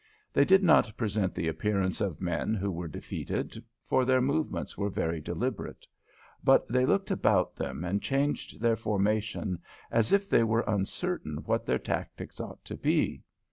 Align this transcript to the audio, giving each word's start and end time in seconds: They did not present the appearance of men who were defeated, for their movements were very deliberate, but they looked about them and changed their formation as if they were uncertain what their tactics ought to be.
They 0.33 0.45
did 0.45 0.63
not 0.63 0.97
present 0.97 1.35
the 1.35 1.47
appearance 1.47 2.01
of 2.01 2.19
men 2.21 2.55
who 2.55 2.71
were 2.71 2.87
defeated, 2.87 3.63
for 3.85 4.03
their 4.03 4.19
movements 4.19 4.75
were 4.75 4.89
very 4.89 5.21
deliberate, 5.21 5.85
but 6.43 6.67
they 6.67 6.87
looked 6.87 7.11
about 7.11 7.55
them 7.55 7.83
and 7.83 8.01
changed 8.01 8.59
their 8.61 8.75
formation 8.75 9.61
as 9.91 10.11
if 10.11 10.27
they 10.27 10.43
were 10.43 10.63
uncertain 10.67 11.43
what 11.45 11.67
their 11.67 11.77
tactics 11.77 12.39
ought 12.39 12.65
to 12.65 12.75
be. 12.77 13.21